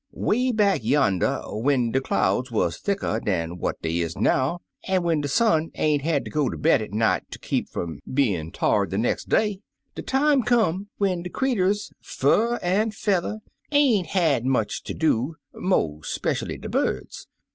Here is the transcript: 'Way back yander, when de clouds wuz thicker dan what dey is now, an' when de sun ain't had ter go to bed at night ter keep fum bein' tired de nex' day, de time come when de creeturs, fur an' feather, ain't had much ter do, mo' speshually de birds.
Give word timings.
'Way 0.13 0.51
back 0.51 0.83
yander, 0.83 1.43
when 1.49 1.91
de 1.91 2.01
clouds 2.01 2.49
wuz 2.49 2.71
thicker 2.79 3.21
dan 3.23 3.59
what 3.59 3.83
dey 3.83 3.99
is 3.99 4.17
now, 4.17 4.61
an' 4.87 5.03
when 5.03 5.21
de 5.21 5.27
sun 5.27 5.69
ain't 5.75 6.01
had 6.01 6.25
ter 6.25 6.31
go 6.31 6.49
to 6.49 6.57
bed 6.57 6.81
at 6.81 6.91
night 6.91 7.29
ter 7.29 7.37
keep 7.39 7.69
fum 7.69 7.99
bein' 8.11 8.49
tired 8.51 8.89
de 8.89 8.97
nex' 8.97 9.23
day, 9.23 9.59
de 9.93 10.01
time 10.01 10.41
come 10.41 10.87
when 10.97 11.21
de 11.21 11.29
creeturs, 11.29 11.93
fur 12.01 12.55
an' 12.63 12.89
feather, 12.89 13.41
ain't 13.71 14.07
had 14.07 14.43
much 14.43 14.83
ter 14.83 14.95
do, 14.95 15.35
mo' 15.53 16.01
speshually 16.03 16.59
de 16.59 16.67
birds. 16.67 17.27